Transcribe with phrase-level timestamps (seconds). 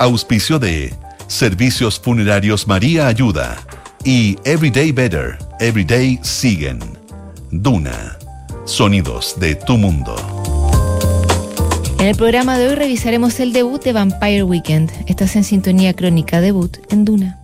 [0.00, 0.94] Auspicio de
[1.26, 3.58] Servicios Funerarios María Ayuda
[4.02, 6.78] y Everyday Better, Everyday Siguen.
[7.50, 8.16] Duna.
[8.64, 10.16] Sonidos de tu mundo.
[11.98, 14.90] En el programa de hoy revisaremos el debut de Vampire Weekend.
[15.06, 17.38] Estás en sintonía crónica debut en Duna.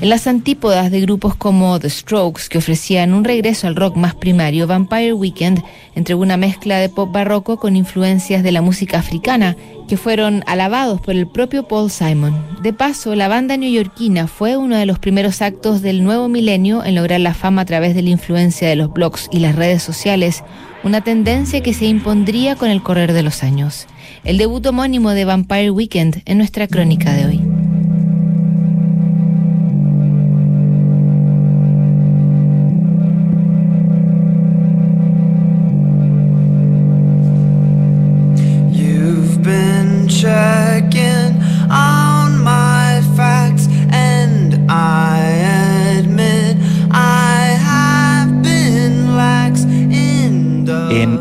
[0.00, 4.14] En las antípodas de grupos como The Strokes, que ofrecían un regreso al rock más
[4.14, 5.60] primario, Vampire Weekend
[5.96, 9.56] entregó una mezcla de pop barroco con influencias de la música africana,
[9.88, 12.40] que fueron alabados por el propio Paul Simon.
[12.62, 16.94] De paso, la banda neoyorquina fue uno de los primeros actos del nuevo milenio en
[16.94, 20.44] lograr la fama a través de la influencia de los blogs y las redes sociales,
[20.84, 23.88] una tendencia que se impondría con el correr de los años.
[24.22, 27.47] El debut homónimo de Vampire Weekend en nuestra crónica de hoy.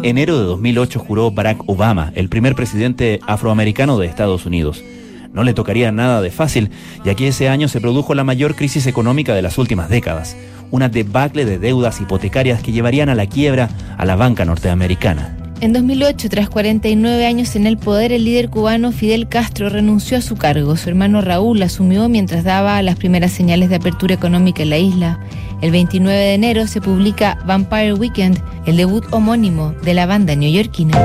[0.07, 4.81] Enero de 2008 juró Barack Obama, el primer presidente afroamericano de Estados Unidos.
[5.33, 6.71] No le tocaría nada de fácil,
[7.03, 10.37] ya que ese año se produjo la mayor crisis económica de las últimas décadas,
[10.71, 15.46] una debacle de deudas hipotecarias que llevarían a la quiebra a la banca norteamericana.
[15.59, 20.21] En 2008, tras 49 años en el poder, el líder cubano Fidel Castro renunció a
[20.21, 20.77] su cargo.
[20.77, 25.19] Su hermano Raúl asumió mientras daba las primeras señales de apertura económica en la isla.
[25.61, 30.95] El 29 de enero se publica Vampire Weekend, el debut homónimo de la banda neoyorquina.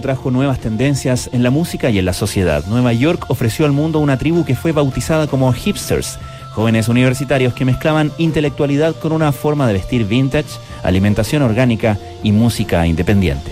[0.00, 2.64] Trajo nuevas tendencias en la música y en la sociedad.
[2.66, 6.18] Nueva York ofreció al mundo una tribu que fue bautizada como hipsters,
[6.52, 10.48] jóvenes universitarios que mezclaban intelectualidad con una forma de vestir vintage,
[10.82, 13.50] alimentación orgánica y música independiente.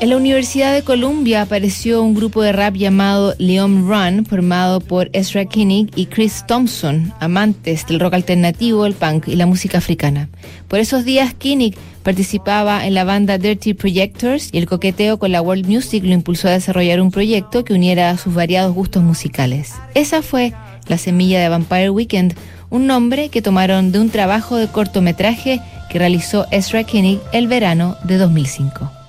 [0.00, 5.08] En la Universidad de Columbia apareció un grupo de rap llamado Leon Run, formado por
[5.12, 10.28] Ezra Kinnick y Chris Thompson, amantes del rock alternativo, el punk y la música africana.
[10.68, 15.42] Por esos días, Kinnick participaba en la banda Dirty Projectors y el coqueteo con la
[15.42, 19.72] world music lo impulsó a desarrollar un proyecto que uniera sus variados gustos musicales.
[19.94, 20.52] Esa fue
[20.86, 22.34] la semilla de Vampire Weekend,
[22.70, 25.60] un nombre que tomaron de un trabajo de cortometraje
[25.90, 29.03] que realizó Ezra Kinnick el verano de 2005.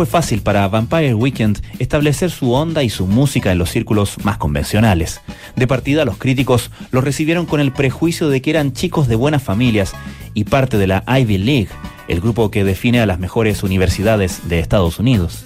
[0.00, 4.38] Fue fácil para Vampire Weekend establecer su onda y su música en los círculos más
[4.38, 5.20] convencionales.
[5.56, 9.42] De partida, los críticos los recibieron con el prejuicio de que eran chicos de buenas
[9.42, 9.92] familias
[10.32, 11.68] y parte de la Ivy League,
[12.08, 15.44] el grupo que define a las mejores universidades de Estados Unidos.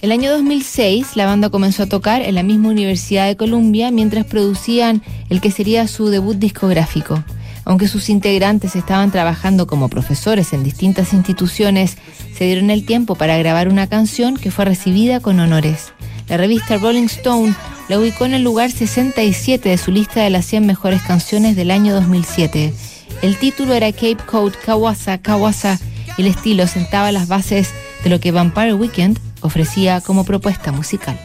[0.00, 4.26] El año 2006, la banda comenzó a tocar en la misma Universidad de Columbia mientras
[4.26, 7.24] producían el que sería su debut discográfico.
[7.68, 11.98] Aunque sus integrantes estaban trabajando como profesores en distintas instituciones,
[12.34, 15.92] se dieron el tiempo para grabar una canción que fue recibida con honores.
[16.30, 17.54] La revista Rolling Stone
[17.90, 21.70] la ubicó en el lugar 67 de su lista de las 100 mejores canciones del
[21.70, 22.72] año 2007.
[23.20, 25.78] El título era Cape Code Kawasa Kawasa
[26.16, 31.20] y el estilo sentaba las bases de lo que Vampire Weekend ofrecía como propuesta musical.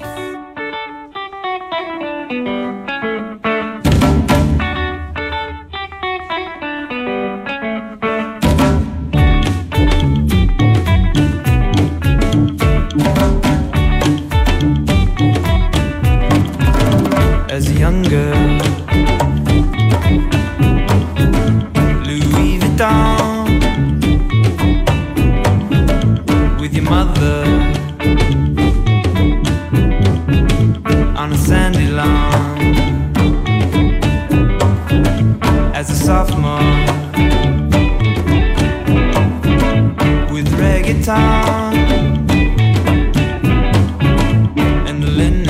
[44.94, 45.43] and Linda.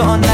[0.00, 0.29] persona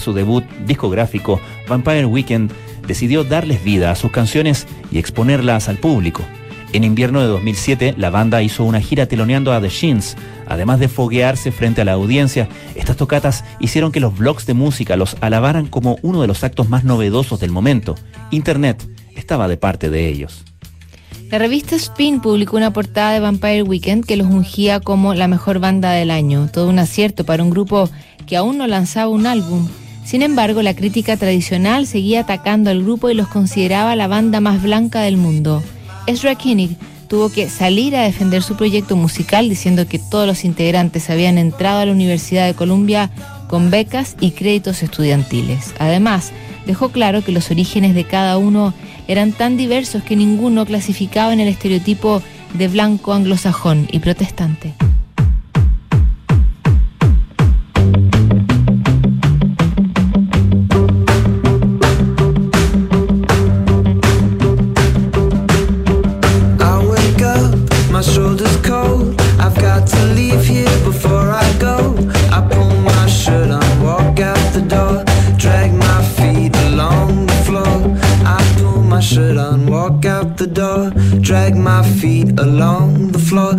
[0.00, 2.52] su debut discográfico, Vampire Weekend
[2.86, 6.22] decidió darles vida a sus canciones y exponerlas al público.
[6.72, 10.16] En invierno de 2007, la banda hizo una gira teloneando a The Shins.
[10.46, 14.96] Además de foguearse frente a la audiencia, estas tocatas hicieron que los blogs de música
[14.96, 17.96] los alabaran como uno de los actos más novedosos del momento.
[18.30, 20.44] Internet estaba de parte de ellos.
[21.30, 25.58] La revista Spin publicó una portada de Vampire Weekend que los ungía como la mejor
[25.58, 27.88] banda del año, todo un acierto para un grupo
[28.26, 29.68] que aún no lanzaba un álbum.
[30.10, 34.60] Sin embargo, la crítica tradicional seguía atacando al grupo y los consideraba la banda más
[34.60, 35.62] blanca del mundo.
[36.08, 36.76] Ezra Koenig
[37.06, 41.78] tuvo que salir a defender su proyecto musical diciendo que todos los integrantes habían entrado
[41.78, 43.08] a la Universidad de Columbia
[43.46, 45.74] con becas y créditos estudiantiles.
[45.78, 46.32] Además,
[46.66, 48.74] dejó claro que los orígenes de cada uno
[49.06, 52.20] eran tan diversos que ninguno clasificaba en el estereotipo
[52.54, 54.74] de blanco anglosajón y protestante.
[81.40, 83.54] Drag my feet along the floor.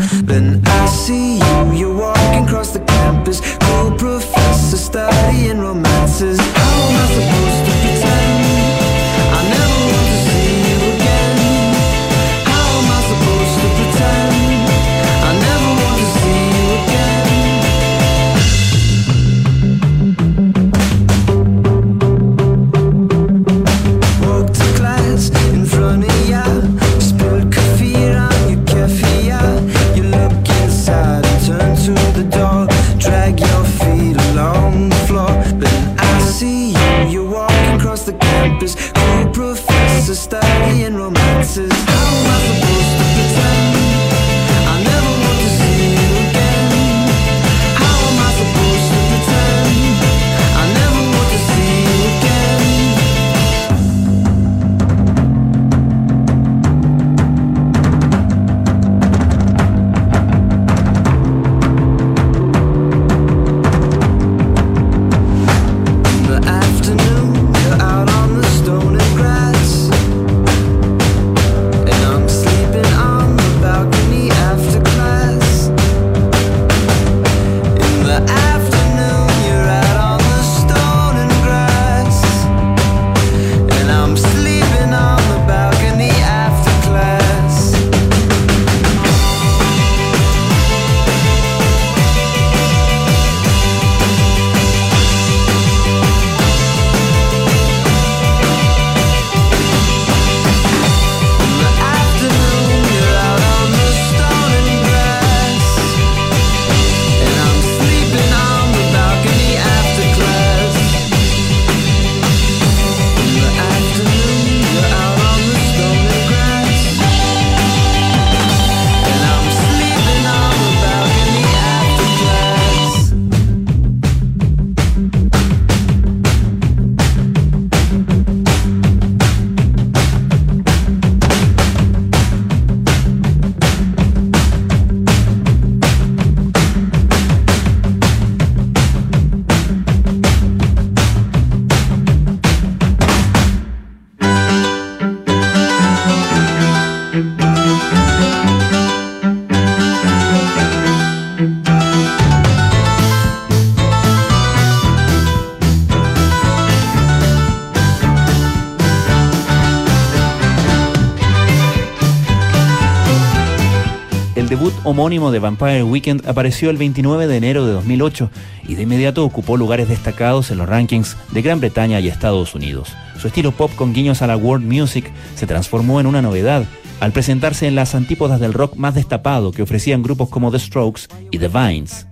[164.61, 168.29] Debut homónimo de Vampire Weekend apareció el 29 de enero de 2008
[168.67, 172.89] y de inmediato ocupó lugares destacados en los rankings de Gran Bretaña y Estados Unidos.
[173.17, 176.65] Su estilo pop con guiños a la world music se transformó en una novedad
[176.99, 181.07] al presentarse en las antípodas del rock más destapado que ofrecían grupos como The Strokes
[181.31, 182.05] y The Vines.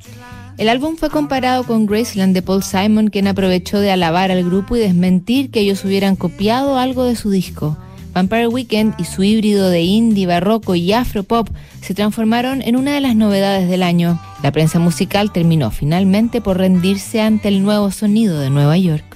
[0.57, 4.75] El álbum fue comparado con Graceland de Paul Simon, quien aprovechó de alabar al grupo
[4.75, 7.77] y desmentir que ellos hubieran copiado algo de su disco.
[8.13, 11.47] Vampire Weekend y su híbrido de indie, barroco y afropop
[11.81, 14.19] se transformaron en una de las novedades del año.
[14.43, 19.08] La prensa musical terminó finalmente por rendirse ante el nuevo sonido de Nueva York.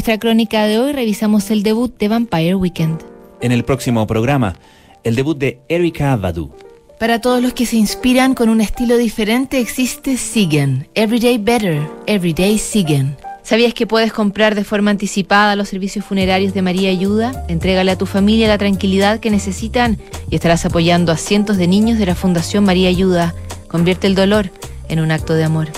[0.00, 3.02] Nuestra crónica de hoy revisamos el debut de Vampire Weekend.
[3.42, 4.56] En el próximo programa,
[5.04, 6.52] el debut de Erika Badu.
[6.98, 12.56] Para todos los que se inspiran con un estilo diferente existe Sigen, Everyday Better, Everyday
[12.56, 13.14] Sigen.
[13.42, 17.44] ¿Sabías que puedes comprar de forma anticipada los servicios funerarios de María Ayuda?
[17.48, 19.98] Entrégale a tu familia la tranquilidad que necesitan
[20.30, 23.34] y estarás apoyando a cientos de niños de la Fundación María Ayuda.
[23.68, 24.50] Convierte el dolor
[24.88, 25.68] en un acto de amor.